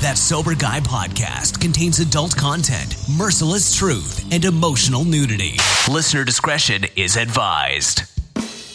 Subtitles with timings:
[0.00, 5.56] That Sober Guy podcast contains adult content, merciless truth, and emotional nudity.
[5.90, 8.02] Listener discretion is advised.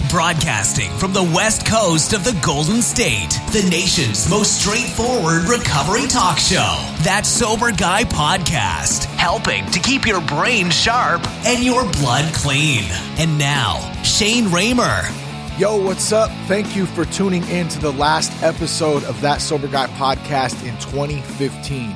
[0.10, 6.38] Broadcasting from the west coast of the Golden State, the nation's most straightforward recovery talk
[6.40, 6.76] show.
[7.04, 12.84] That Sober Guy podcast, helping to keep your brain sharp and your blood clean.
[13.18, 15.23] And now, Shane Ramer.
[15.60, 16.32] Yo, what's up?
[16.48, 20.76] Thank you for tuning in to the last episode of That Sober Guy podcast in
[20.80, 21.92] 2015.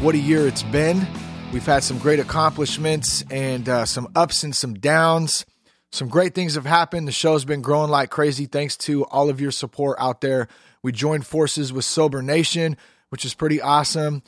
[0.00, 1.06] What a year it's been.
[1.52, 5.46] We've had some great accomplishments and uh, some ups and some downs.
[5.92, 7.06] Some great things have happened.
[7.06, 10.48] The show's been growing like crazy thanks to all of your support out there.
[10.82, 12.76] We joined forces with Sober Nation,
[13.10, 14.24] which is pretty awesome.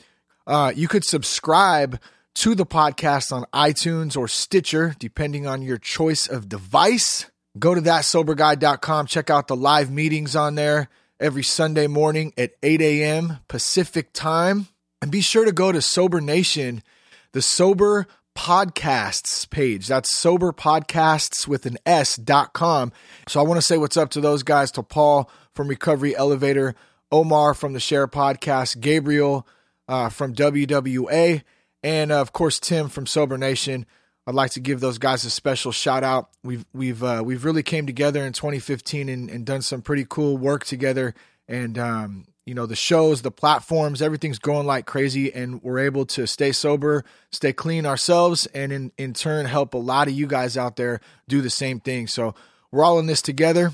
[0.47, 1.99] Uh, you could subscribe
[2.35, 7.29] to the podcast on iTunes or Stitcher, depending on your choice of device.
[7.57, 9.07] Go to thatsoberguy.com.
[9.07, 10.89] Check out the live meetings on there
[11.19, 13.39] every Sunday morning at 8 a.m.
[13.47, 14.67] Pacific time.
[15.01, 16.83] And be sure to go to Sober Nation,
[17.31, 18.05] the Sober
[18.37, 19.87] Podcasts page.
[19.87, 22.91] That's Sober Podcasts with an S dot com.
[23.27, 26.75] So I want to say what's up to those guys, to Paul from Recovery Elevator,
[27.11, 29.47] Omar from the Share Podcast, Gabriel
[29.87, 31.43] uh, from WWA,
[31.83, 33.85] and uh, of course, Tim from Sober Nation.
[34.29, 36.29] I'd like to give those guys a special shout out.
[36.43, 40.37] We've we've uh, we've really came together in 2015 and, and done some pretty cool
[40.37, 41.15] work together.
[41.47, 46.05] And um, you know the shows, the platforms, everything's going like crazy, and we're able
[46.05, 50.27] to stay sober, stay clean ourselves, and in in turn help a lot of you
[50.27, 52.05] guys out there do the same thing.
[52.05, 52.35] So
[52.71, 53.71] we're all in this together.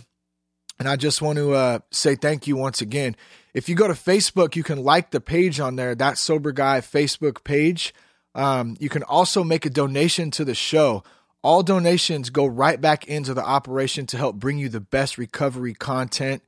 [0.79, 3.17] And I just want to uh, say thank you once again.
[3.53, 6.79] If you go to Facebook, you can like the page on there, that Sober Guy
[6.79, 7.93] Facebook page.
[8.35, 11.03] Um, you can also make a donation to the show.
[11.41, 15.73] All donations go right back into the operation to help bring you the best recovery
[15.73, 16.43] content.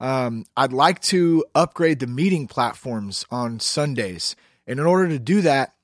[0.00, 4.34] Um, I'd like to upgrade the meeting platforms on Sundays.
[4.66, 5.74] And in order to do that,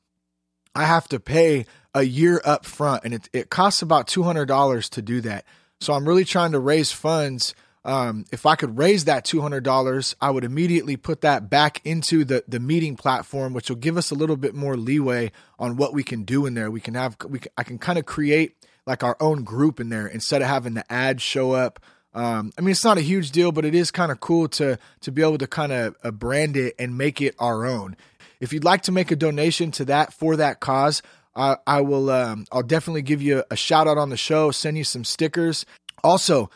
[0.75, 5.03] I have to pay a year up front, and it, it costs about $200 to
[5.03, 5.45] do that.
[5.81, 7.55] So I'm really trying to raise funds
[7.87, 12.43] um, if I could raise that $200, I would immediately put that back into the,
[12.49, 16.03] the meeting platform, which will give us a little bit more leeway on what we
[16.03, 16.69] can do in there.
[16.69, 18.57] We can have, we I can kind of create
[18.89, 21.79] like our own group in there instead of having the ads show up.
[22.13, 24.79] Um, I mean, it's not a huge deal, but it is kind of cool to
[25.03, 27.97] to be able to kind of uh, brand it and make it our own.
[28.41, 31.03] If you'd like to make a donation to that for that cause,
[31.37, 32.11] I will.
[32.11, 34.51] Um, I'll definitely give you a shout out on the show.
[34.51, 35.67] Send you some stickers.
[36.03, 36.51] Also,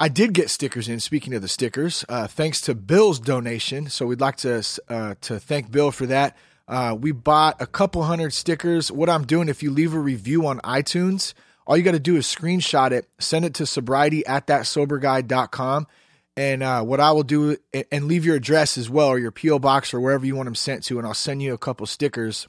[0.00, 0.98] I did get stickers in.
[0.98, 5.38] Speaking of the stickers, uh, thanks to Bill's donation, so we'd like to uh, to
[5.38, 6.36] thank Bill for that.
[6.66, 8.90] Uh, we bought a couple hundred stickers.
[8.90, 11.34] What I'm doing, if you leave a review on iTunes,
[11.66, 14.48] all you got to do is screenshot it, send it to sobriety at.
[16.36, 17.56] And uh, what I will do,
[17.92, 20.56] and leave your address as well, or your PO box, or wherever you want them
[20.56, 22.48] sent to, and I'll send you a couple stickers.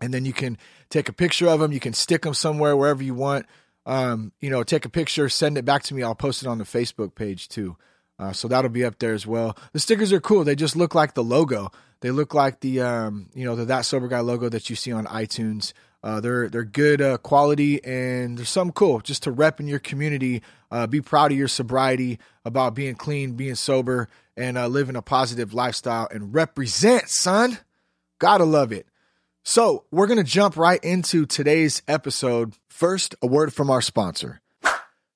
[0.00, 0.56] And then you can
[0.90, 1.72] take a picture of them.
[1.72, 3.46] You can stick them somewhere wherever you want
[3.86, 6.02] um, you know, take a picture, send it back to me.
[6.02, 7.76] I'll post it on the Facebook page too.
[8.18, 9.56] Uh, so that'll be up there as well.
[9.72, 10.44] The stickers are cool.
[10.44, 11.70] They just look like the logo.
[12.00, 14.92] They look like the um, you know the that sober guy logo that you see
[14.92, 15.72] on iTunes.
[16.02, 19.78] Uh, they're they're good uh, quality and there's some cool just to rep in your
[19.78, 20.42] community.
[20.70, 25.02] Uh, be proud of your sobriety, about being clean, being sober, and uh, living a
[25.02, 27.58] positive lifestyle and represent, son.
[28.18, 28.86] Gotta love it.
[29.46, 34.40] So we're gonna jump right into today's episode First, a word from our sponsor.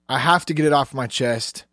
[0.08, 1.66] I have to get it off my chest.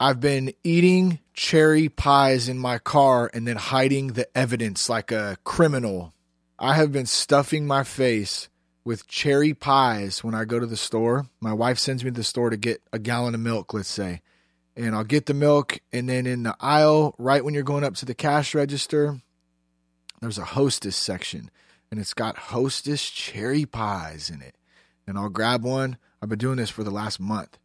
[0.00, 5.36] I've been eating cherry pies in my car and then hiding the evidence like a
[5.44, 6.14] criminal.
[6.58, 8.48] I have been stuffing my face
[8.82, 11.26] with cherry pies when I go to the store.
[11.42, 14.22] My wife sends me to the store to get a gallon of milk, let's say.
[14.74, 17.96] And I'll get the milk, and then in the aisle, right when you're going up
[17.96, 19.20] to the cash register,
[20.22, 21.50] there's a hostess section,
[21.90, 24.56] and it's got hostess cherry pies in it.
[25.06, 25.98] And I'll grab one.
[26.22, 27.58] I've been doing this for the last month,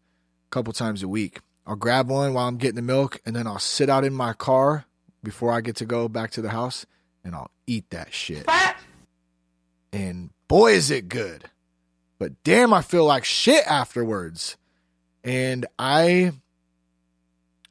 [0.47, 1.39] a couple times a week.
[1.65, 4.33] I'll grab one while I'm getting the milk, and then I'll sit out in my
[4.33, 4.85] car
[5.23, 6.85] before I get to go back to the house,
[7.23, 8.45] and I'll eat that shit.
[9.93, 11.45] And boy, is it good.
[12.17, 14.57] but damn, I feel like shit afterwards.
[15.23, 16.31] And I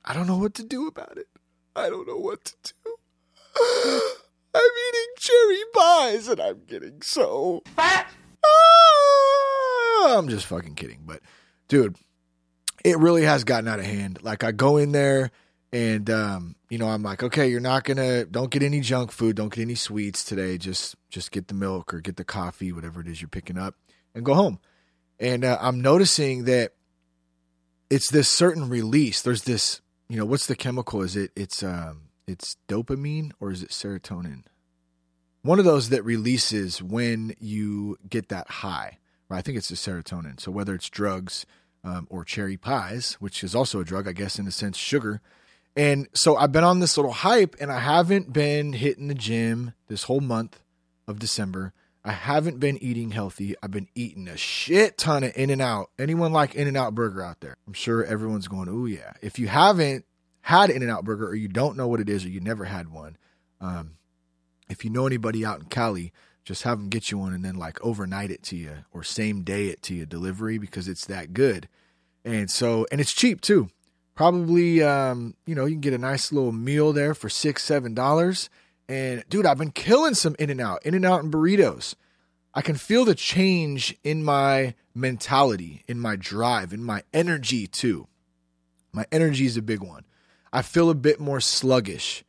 [0.04, 1.26] I don't know what to do about it.
[1.76, 2.54] I don't know what to
[2.84, 4.00] do.
[4.54, 8.08] I'm eating cherry pies and I'm getting so fat.
[8.44, 11.20] Ah, I'm just fucking kidding, but
[11.68, 11.96] dude,
[12.84, 14.20] it really has gotten out of hand.
[14.22, 15.30] Like I go in there
[15.72, 19.36] and um, you know, I'm like, okay, you're not gonna don't get any junk food,
[19.36, 20.58] don't get any sweets today.
[20.58, 23.74] Just just get the milk or get the coffee, whatever it is you're picking up,
[24.14, 24.58] and go home.
[25.20, 26.72] And uh, I'm noticing that
[27.90, 29.22] it's this certain release.
[29.22, 31.02] There's this, you know, what's the chemical?
[31.02, 34.44] Is it it's um it's dopamine or is it serotonin?
[35.42, 38.98] One of those that releases when you get that high.
[39.28, 39.38] Right?
[39.38, 40.40] I think it's the serotonin.
[40.40, 41.46] So whether it's drugs
[41.84, 45.20] um, or cherry pies, which is also a drug, I guess in a sense, sugar
[45.78, 49.75] and so I've been on this little hype and I haven't been hitting the gym
[49.86, 50.60] this whole month
[51.06, 51.72] of December.
[52.04, 53.54] I haven't been eating healthy.
[53.62, 55.90] I've been eating a shit ton of In and Out.
[55.96, 57.56] Anyone like In and Out Burger out there?
[57.69, 59.12] I'm sure everyone's going, oh, yeah.
[59.22, 60.04] If you haven't
[60.48, 62.64] had In and Out Burger or you don't know what it is or you never
[62.64, 63.18] had one,
[63.60, 63.98] um,
[64.70, 66.10] if you know anybody out in Cali,
[66.42, 69.42] just have them get you one and then like overnight it to you or same
[69.42, 71.68] day it to you delivery because it's that good.
[72.24, 73.68] And so, and it's cheap too.
[74.14, 77.92] Probably, um, you know, you can get a nice little meal there for six, seven
[77.92, 78.48] dollars.
[78.88, 81.94] And dude, I've been killing some In and Out, In and Out and burritos.
[82.54, 88.08] I can feel the change in my mentality, in my drive, in my energy too.
[88.94, 90.04] My energy is a big one.
[90.52, 92.24] I feel a bit more sluggish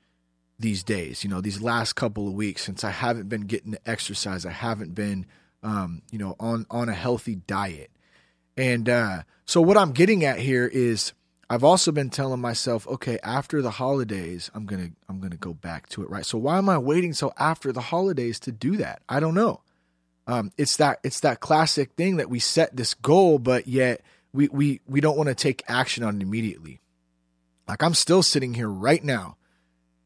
[0.60, 3.90] these days, you know, these last couple of weeks since I haven't been getting the
[3.90, 4.46] exercise.
[4.46, 5.26] I haven't been,
[5.64, 7.92] um, you know, on, on a healthy diet.
[8.58, 11.14] And uh, so what I'm getting at here is
[11.50, 15.90] I've also been telling myself, okay, after the holidays, I'm gonna I'm gonna go back
[15.90, 16.26] to it, right?
[16.26, 19.02] So why am I waiting till after the holidays to do that?
[19.10, 19.62] I don't know.
[20.28, 24.02] Um, it's that it's that classic thing that we set this goal, but yet
[24.32, 26.82] we we we don't want to take action on it immediately.
[27.70, 29.38] Like I'm still sitting here right now,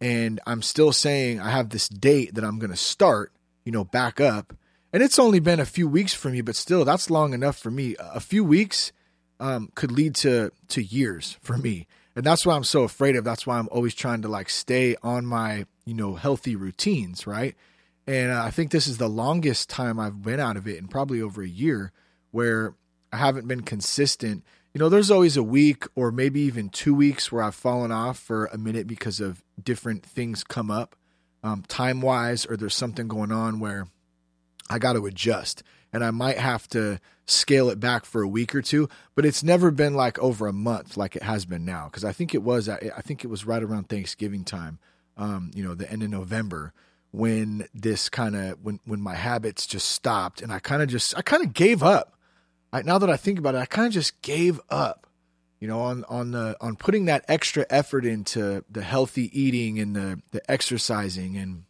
[0.01, 3.31] and I'm still saying I have this date that I'm gonna start,
[3.63, 4.53] you know, back up,
[4.91, 7.71] and it's only been a few weeks for me, but still, that's long enough for
[7.71, 7.95] me.
[7.97, 8.91] A few weeks
[9.39, 11.87] um, could lead to to years for me,
[12.17, 13.23] and that's why I'm so afraid of.
[13.23, 17.55] That's why I'm always trying to like stay on my you know healthy routines, right?
[18.05, 20.89] And uh, I think this is the longest time I've been out of it, in
[20.89, 21.93] probably over a year,
[22.31, 22.75] where
[23.13, 24.43] I haven't been consistent.
[24.73, 28.17] You know, there's always a week or maybe even two weeks where I've fallen off
[28.17, 30.95] for a minute because of different things come up,
[31.43, 33.87] um, time wise, or there's something going on where
[34.71, 35.61] I got to adjust
[35.93, 39.43] and I might have to scale it back for a week or two, but it's
[39.43, 41.87] never been like over a month like it has been now.
[41.89, 44.79] Cause I think it was, I think it was right around Thanksgiving time,
[45.17, 46.73] um, you know, the end of November
[47.11, 51.15] when this kind of, when, when my habits just stopped and I kind of just,
[51.15, 52.17] I kind of gave up.
[52.73, 55.07] I, now that I think about it, I kind of just gave up,
[55.59, 59.95] you know, on, on the, on putting that extra effort into the healthy eating and
[59.95, 61.63] the, the exercising and,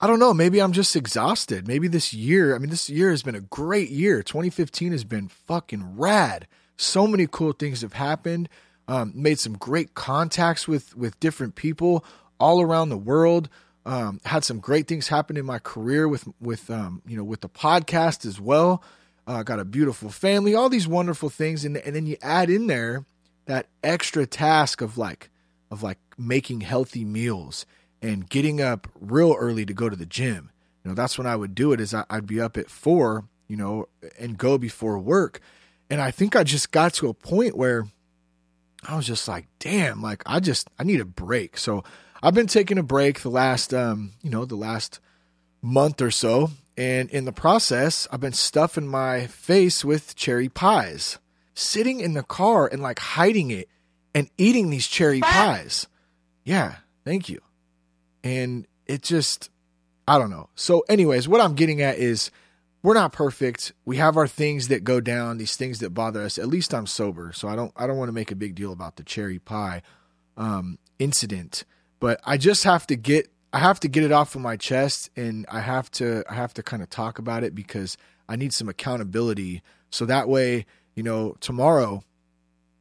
[0.00, 0.34] I don't know.
[0.34, 1.68] Maybe I'm just exhausted.
[1.68, 4.20] Maybe this year, I mean, this year has been a great year.
[4.24, 6.48] 2015 has been fucking rad.
[6.76, 8.48] So many cool things have happened.
[8.88, 12.04] Um, made some great contacts with with different people
[12.40, 13.48] all around the world.
[13.86, 17.42] Um, had some great things happen in my career with with um, you know with
[17.42, 18.82] the podcast as well.
[19.26, 22.66] Uh, got a beautiful family, all these wonderful things, and and then you add in
[22.66, 23.04] there
[23.46, 25.30] that extra task of like
[25.70, 27.64] of like making healthy meals
[28.00, 30.50] and getting up real early to go to the gym.
[30.84, 33.24] You know, that's when I would do it is I, I'd be up at four,
[33.48, 35.40] you know, and go before work.
[35.88, 37.86] And I think I just got to a point where
[38.86, 41.56] I was just like, damn, like I just I need a break.
[41.56, 41.84] So
[42.22, 45.00] I've been taking a break the last um, you know, the last
[45.60, 46.50] month or so.
[46.76, 51.18] And in the process, I've been stuffing my face with cherry pies,
[51.54, 53.68] sitting in the car and like hiding it
[54.14, 55.86] and eating these cherry pies.
[56.44, 57.40] Yeah, thank you
[58.24, 59.50] and it just
[60.06, 60.48] I don't know.
[60.54, 62.30] So anyways, what I'm getting at is
[62.82, 63.72] we're not perfect.
[63.84, 66.38] We have our things that go down, these things that bother us.
[66.38, 68.72] At least I'm sober, so I don't I don't want to make a big deal
[68.72, 69.82] about the cherry pie
[70.36, 71.64] um, incident,
[72.00, 75.10] but I just have to get I have to get it off of my chest
[75.16, 77.96] and I have to I have to kind of talk about it because
[78.28, 82.02] I need some accountability so that way, you know, tomorrow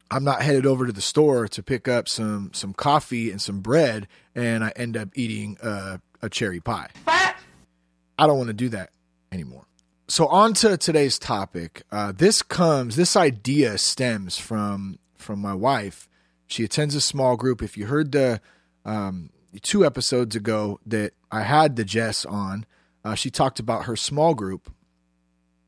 [0.10, 3.62] I'm not headed over to the store to pick up some some coffee and some
[3.62, 6.90] bread, and I end up eating a, a cherry pie.
[7.08, 8.92] I don't want to do that
[9.32, 9.66] anymore.
[10.08, 11.84] So on to today's topic.
[11.92, 16.10] Uh, this comes, this idea stems from from my wife.
[16.48, 17.62] She attends a small group.
[17.62, 18.42] If you heard the
[18.84, 22.66] um, two episodes ago that I had the Jess on,
[23.04, 24.72] uh, she talked about her small group,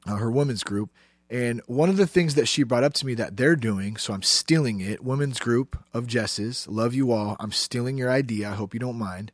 [0.08, 0.92] uh, her women's group.
[1.30, 4.14] And one of the things that she brought up to me that they're doing, so
[4.14, 7.36] I'm stealing it, women's group of Jess's, love you all.
[7.40, 8.50] I'm stealing your idea.
[8.50, 9.32] I hope you don't mind.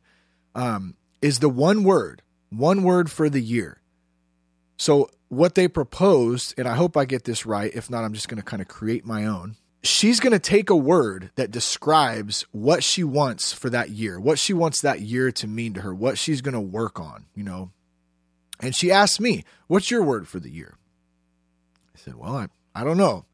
[0.54, 3.80] Um, is the one word, one word for the year.
[4.78, 7.70] So what they proposed, and I hope I get this right.
[7.74, 9.56] If not, I'm just going to kind of create my own.
[9.82, 14.38] She's going to take a word that describes what she wants for that year, what
[14.38, 17.42] she wants that year to mean to her, what she's going to work on, you
[17.42, 17.70] know.
[18.60, 20.76] And she asked me, What's your word for the year?
[21.94, 23.24] I said, Well, I, I don't know.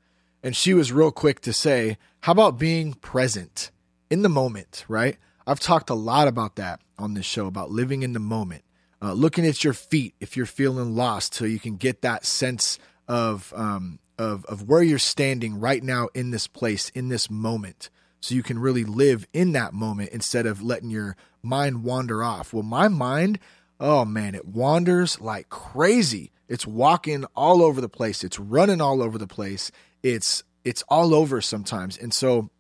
[0.43, 3.73] And she was real quick to say, How about being present
[4.09, 5.17] in the moment, right?
[5.49, 8.63] I've talked a lot about that on this show, about living in the moment
[9.03, 12.79] uh, looking at your feet if you're feeling lost, so you can get that sense
[13.09, 17.91] of um, of of where you're standing right now in this place in this moment,
[18.21, 22.53] so you can really live in that moment instead of letting your mind wander off.
[22.53, 23.39] Well, my mind,
[23.79, 26.33] oh man, it wanders like crazy.
[26.49, 28.23] It's walking all over the place.
[28.23, 29.71] It's running all over the place.
[30.03, 32.51] It's it's all over sometimes, and so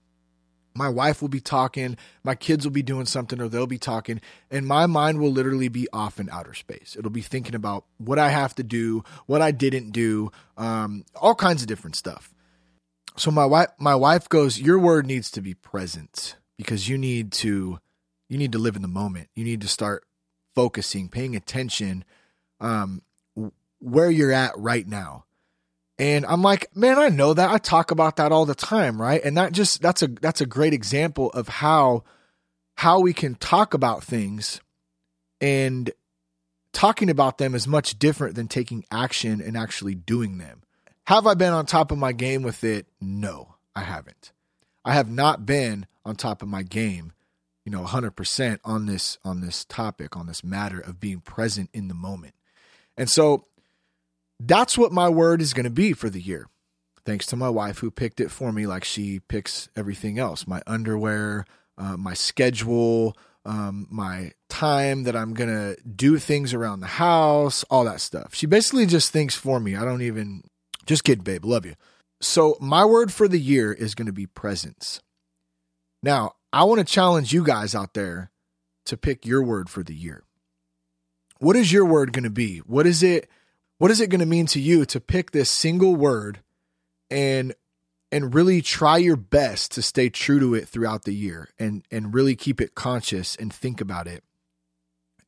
[0.76, 4.20] my wife will be talking, my kids will be doing something, or they'll be talking,
[4.50, 6.96] and my mind will literally be off in outer space.
[6.98, 11.34] It'll be thinking about what I have to do, what I didn't do, um, all
[11.34, 12.32] kinds of different stuff.
[13.16, 17.32] So my wife, my wife goes, "Your word needs to be present because you need
[17.32, 17.80] to,
[18.28, 19.30] you need to live in the moment.
[19.34, 20.04] You need to start
[20.54, 22.04] focusing, paying attention,
[22.60, 23.02] um,
[23.80, 25.24] where you're at right now."
[25.98, 27.50] And I'm like, man, I know that.
[27.50, 29.22] I talk about that all the time, right?
[29.24, 32.04] And that just that's a that's a great example of how
[32.74, 34.60] how we can talk about things
[35.40, 35.90] and
[36.72, 40.62] talking about them is much different than taking action and actually doing them.
[41.06, 42.86] Have I been on top of my game with it?
[43.00, 44.32] No, I haven't.
[44.84, 47.12] I have not been on top of my game,
[47.64, 51.88] you know, 100% on this on this topic, on this matter of being present in
[51.88, 52.34] the moment.
[52.96, 53.46] And so
[54.40, 56.48] that's what my word is going to be for the year.
[57.04, 60.60] Thanks to my wife who picked it for me, like she picks everything else my
[60.66, 61.44] underwear,
[61.78, 67.64] uh, my schedule, um, my time that I'm going to do things around the house,
[67.70, 68.34] all that stuff.
[68.34, 69.76] She basically just thinks for me.
[69.76, 70.42] I don't even,
[70.84, 71.74] just kidding, babe, love you.
[72.20, 75.00] So, my word for the year is going to be presence.
[76.02, 78.30] Now, I want to challenge you guys out there
[78.86, 80.24] to pick your word for the year.
[81.38, 82.58] What is your word going to be?
[82.58, 83.28] What is it?
[83.78, 86.40] What is it going to mean to you to pick this single word
[87.10, 87.54] and
[88.12, 92.14] and really try your best to stay true to it throughout the year and and
[92.14, 94.24] really keep it conscious and think about it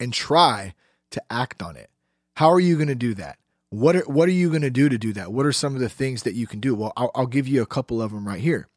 [0.01, 0.75] and try
[1.11, 1.91] to act on it?
[2.37, 3.39] How are you going to do that?
[3.71, 5.33] What are, what are you going to do to do that?
[5.33, 6.75] What are some of the things that you can do?
[6.75, 8.69] Well I'll, I'll, give you a couple of them right here.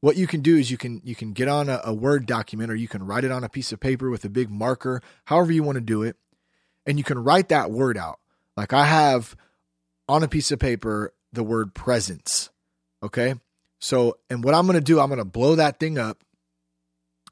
[0.00, 2.72] What you can do is you can you can get on a, a word document
[2.72, 5.52] or you can write it on a piece of paper with a big marker however
[5.52, 6.16] you want to do it
[6.84, 8.18] and you can write that word out
[8.56, 9.36] like I have
[10.08, 12.50] on a piece of paper the word presence.
[13.02, 13.34] Okay.
[13.80, 16.22] So, and what I'm going to do, I'm going to blow that thing up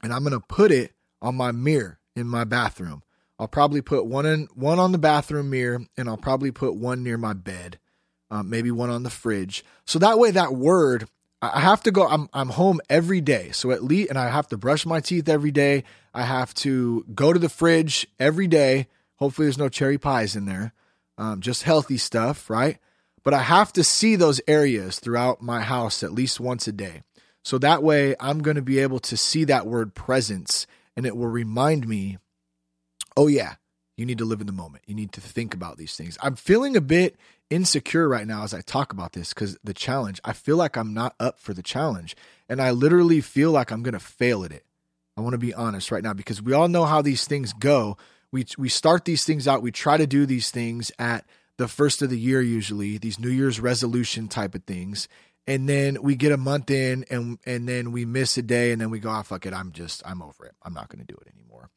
[0.03, 3.03] and I'm going to put it on my mirror in my bathroom.
[3.39, 7.03] I'll probably put one in one on the bathroom mirror and I'll probably put one
[7.03, 7.79] near my bed.
[8.29, 9.63] Um, maybe one on the fridge.
[9.85, 11.07] So that way that word
[11.41, 13.51] I have to go I'm I'm home every day.
[13.51, 15.83] So at least and I have to brush my teeth every day.
[16.13, 18.87] I have to go to the fridge every day.
[19.15, 20.73] Hopefully there's no cherry pies in there
[21.21, 22.79] um, just healthy stuff, right?
[23.23, 27.03] But I have to see those areas throughout my house at least once a day.
[27.43, 30.65] So that way I'm going to be able to see that word presence
[30.97, 32.17] and it will remind me,
[33.15, 33.55] oh, yeah,
[33.97, 34.83] you need to live in the moment.
[34.87, 36.17] You need to think about these things.
[36.23, 37.15] I'm feeling a bit
[37.51, 40.93] insecure right now as I talk about this because the challenge, I feel like I'm
[40.95, 42.15] not up for the challenge.
[42.49, 44.65] And I literally feel like I'm going to fail at it.
[45.15, 47.97] I want to be honest right now because we all know how these things go
[48.31, 49.61] we we start these things out.
[49.61, 51.25] We try to do these things at
[51.57, 55.07] the first of the year, usually these New Year's resolution type of things,
[55.45, 58.81] and then we get a month in, and and then we miss a day, and
[58.81, 60.55] then we go, oh, fuck it, I'm just I'm over it.
[60.63, 61.69] I'm not going to do it anymore.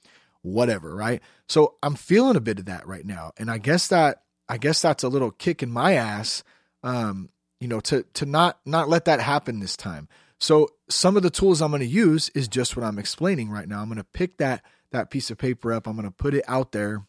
[0.43, 1.23] Whatever, right?
[1.49, 4.81] So I'm feeling a bit of that right now, and I guess that I guess
[4.81, 6.45] that's a little kick in my ass.
[6.83, 7.31] Um,
[7.61, 10.09] you know, to to not not let that happen this time.
[10.39, 13.69] So some of the tools I'm going to use is just what I'm explaining right
[13.69, 13.81] now.
[13.81, 14.63] I'm going to pick that
[14.95, 15.87] that piece of paper up.
[15.87, 17.07] I'm going to put it out there,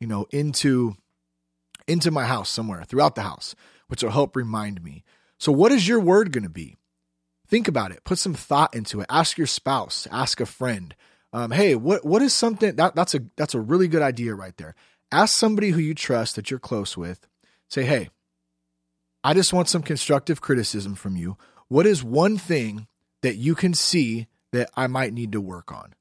[0.00, 0.96] you know, into
[1.86, 3.54] into my house somewhere throughout the house,
[3.88, 5.04] which will help remind me.
[5.38, 6.76] So what is your word going to be?
[7.46, 8.04] Think about it.
[8.04, 9.06] Put some thought into it.
[9.10, 10.94] Ask your spouse, ask a friend.
[11.32, 14.56] Um, hey, what what is something that that's a that's a really good idea right
[14.56, 14.74] there.
[15.12, 17.26] Ask somebody who you trust that you're close with.
[17.68, 18.10] Say, "Hey,
[19.22, 21.36] I just want some constructive criticism from you.
[21.68, 22.86] What is one thing
[23.22, 25.94] that you can see that I might need to work on?"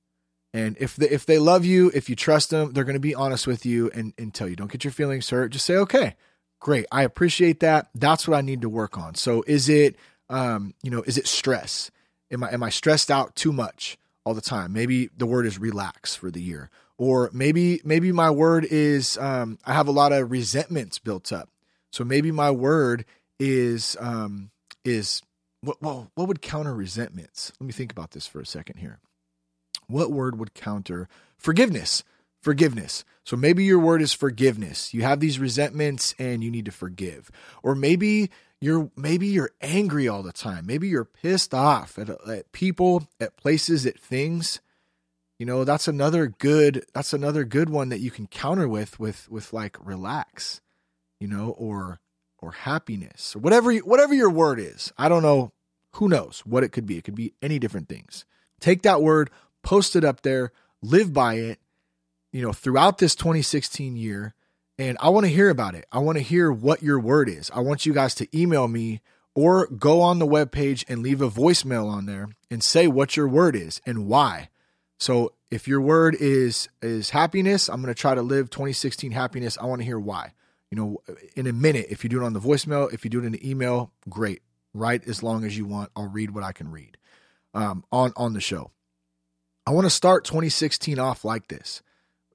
[0.54, 3.16] And if they, if they love you, if you trust them, they're going to be
[3.16, 4.56] honest with you and, and tell you.
[4.56, 5.52] Don't get your feelings hurt.
[5.52, 6.16] Just say, okay,
[6.64, 6.86] Great.
[6.94, 7.90] I appreciate that.
[7.94, 9.16] That's what I need to work on.
[9.16, 9.98] So is it,
[10.30, 11.92] um, you know, is it stress?
[12.32, 14.72] Am I, am I stressed out too much all the time?
[14.72, 16.70] Maybe the word is relax for the year.
[16.98, 21.50] Or maybe, maybe my word is, um, I have a lot of resentments built up.
[21.92, 23.04] So maybe my word
[23.42, 24.50] is, um,
[24.86, 25.22] is
[25.60, 27.52] what, well, what would counter resentments?
[27.60, 29.00] Let me think about this for a second here.
[29.88, 32.04] What word would counter forgiveness?
[32.42, 33.06] Forgiveness.
[33.24, 34.94] So maybe your word is forgiveness.
[34.94, 37.32] You have these resentments and you need to forgive.
[37.62, 40.66] Or maybe you're maybe you're angry all the time.
[40.66, 44.62] Maybe you're pissed off at, at people, at places, at things.
[45.40, 49.30] You know, that's another good that's another good one that you can counter with with
[49.30, 50.62] with like relax,
[51.20, 52.00] you know, or
[52.40, 54.92] or happiness or whatever you, whatever your word is.
[54.98, 55.52] I don't know
[55.94, 56.98] who knows what it could be.
[56.98, 58.26] It could be any different things.
[58.60, 59.30] Take that word,
[59.64, 60.52] post it up there,
[60.82, 61.60] live by it,
[62.32, 64.34] you know, throughout this 2016 year.
[64.78, 65.86] And I want to hear about it.
[65.92, 67.52] I want to hear what your word is.
[67.54, 69.02] I want you guys to email me
[69.36, 73.28] or go on the webpage and leave a voicemail on there and say what your
[73.28, 74.50] word is and why.
[74.98, 79.58] So if your word is is happiness, I'm going to try to live 2016 happiness.
[79.60, 80.34] I want to hear why.
[80.72, 83.20] You know, in a minute, if you do it on the voicemail, if you do
[83.20, 84.42] it in the email, great.
[84.74, 85.92] Write as long as you want.
[85.96, 86.98] I'll read what I can read
[87.54, 88.72] um, on on the show.
[89.66, 91.82] I want to start 2016 off like this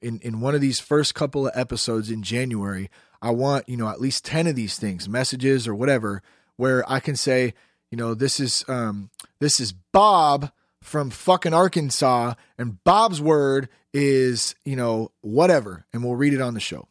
[0.00, 3.88] in in one of these first couple of episodes in January, I want, you know,
[3.88, 6.22] at least 10 of these things, messages or whatever,
[6.56, 7.54] where I can say,
[7.90, 10.50] you know, this is um this is Bob
[10.82, 16.54] from fucking Arkansas and Bob's word is, you know, whatever and we'll read it on
[16.54, 16.88] the show.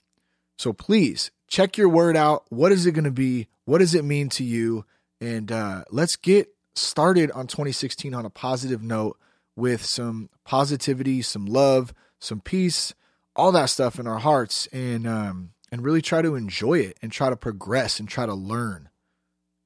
[0.57, 2.45] So please check your word out.
[2.49, 3.47] What is it going to be?
[3.65, 4.85] What does it mean to you?
[5.21, 9.17] And uh let's get started on 2016 on a positive note
[9.57, 12.93] with some positivity, some love, some peace,
[13.35, 17.11] all that stuff in our hearts, and um, and really try to enjoy it and
[17.11, 18.87] try to progress and try to learn.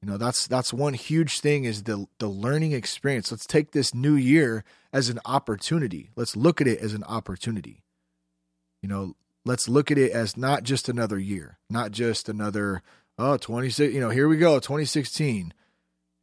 [0.00, 3.30] You know, that's that's one huge thing is the the learning experience.
[3.30, 6.10] Let's take this new year as an opportunity.
[6.16, 7.84] Let's look at it as an opportunity.
[8.82, 12.82] You know, let's look at it as not just another year, not just another
[13.18, 15.52] oh 26, you know, here we go, 2016.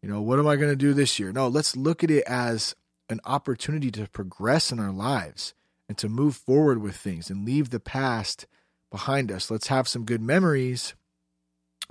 [0.02, 1.32] You know, what am I going to do this year?
[1.32, 2.76] No, let's look at it as
[3.10, 5.54] an opportunity to progress in our lives
[5.88, 8.46] and to move forward with things and leave the past
[8.92, 9.50] behind us.
[9.50, 10.94] Let's have some good memories,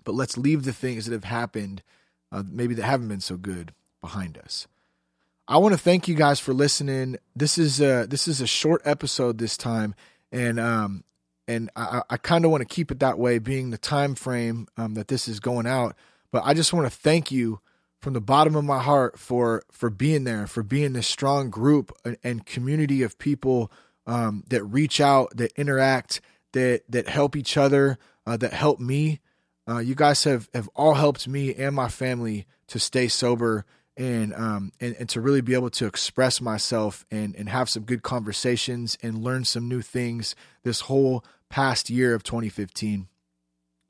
[0.05, 1.83] but let's leave the things that have happened,
[2.31, 4.67] uh, maybe that haven't been so good, behind us.
[5.49, 7.17] I want to thank you guys for listening.
[7.35, 9.95] This is a, this is a short episode this time,
[10.31, 11.05] and um,
[11.49, 14.69] and I, I kind of want to keep it that way, being the time frame
[14.77, 15.97] um, that this is going out.
[16.31, 17.61] But I just want to thank you
[18.01, 21.93] from the bottom of my heart for for being there, for being this strong group
[22.05, 23.73] and, and community of people
[24.07, 26.21] um, that reach out, that interact,
[26.53, 29.21] that that help each other, uh, that help me.
[29.69, 33.65] Uh, you guys have have all helped me and my family to stay sober
[33.97, 37.83] and um and, and to really be able to express myself and and have some
[37.83, 43.09] good conversations and learn some new things this whole past year of 2015.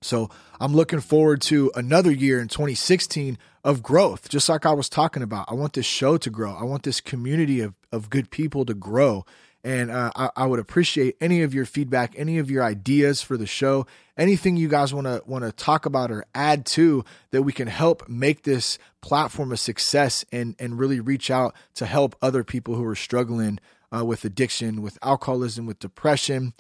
[0.01, 3.37] So I'm looking forward to another year in 2016
[3.69, 5.45] of growth, just like I was talking about.
[5.51, 6.55] I want this show to grow.
[6.55, 9.27] I want this community of, of good people to grow.
[9.63, 13.37] And uh, I, I, would appreciate any of your feedback, any of your ideas for
[13.37, 17.43] the show, anything you guys want to want to talk about or add to that
[17.43, 22.17] we can help make this platform a success and and really reach out to help
[22.23, 23.59] other people who are struggling
[23.95, 26.55] uh, with addiction, with alcoholism, with depression,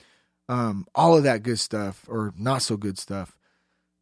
[0.51, 3.35] um, all of that good stuff or not so good stuff.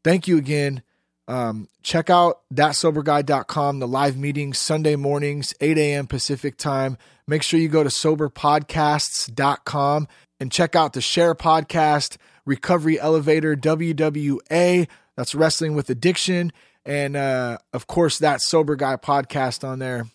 [0.02, 0.82] Thank you again.
[1.28, 6.06] Um, check out thatsoberguy.com, the live meetings Sunday mornings, 8 a.m.
[6.06, 6.96] Pacific time.
[7.26, 10.08] Make sure you go to soberpodcasts.com
[10.38, 14.86] and check out the Share Podcast, Recovery Elevator, WWA.
[15.16, 16.52] That's Wrestling with Addiction.
[16.84, 20.06] And uh, of course, that Sober Guy podcast on there.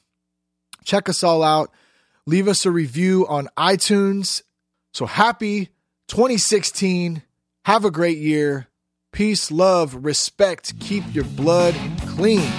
[0.85, 1.71] Check us all out.
[2.25, 4.43] Leave us a review on iTunes.
[4.93, 5.65] So happy
[6.07, 7.23] 2016.
[7.65, 8.69] Have a great year.
[9.13, 10.79] Peace, love, respect.
[10.79, 11.75] Keep your blood
[12.07, 12.49] clean.